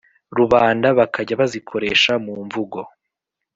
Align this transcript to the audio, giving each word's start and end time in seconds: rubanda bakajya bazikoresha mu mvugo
rubanda 0.37 0.87
bakajya 0.97 1.39
bazikoresha 1.41 2.11
mu 2.25 2.33
mvugo 2.45 2.79